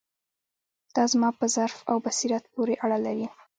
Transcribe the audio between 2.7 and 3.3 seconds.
اړه لري.